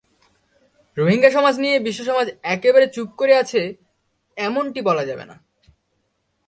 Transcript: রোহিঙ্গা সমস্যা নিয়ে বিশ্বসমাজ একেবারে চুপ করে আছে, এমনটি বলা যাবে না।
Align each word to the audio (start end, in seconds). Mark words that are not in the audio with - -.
রোহিঙ্গা 0.97 1.29
সমস্যা 1.31 1.61
নিয়ে 1.61 1.77
বিশ্বসমাজ 1.79 2.27
একেবারে 2.43 2.85
চুপ 2.87 3.09
করে 3.17 3.33
আছে, 3.35 3.61
এমনটি 4.37 4.79
বলা 4.81 5.03
যাবে 5.05 5.25
না। 5.25 5.35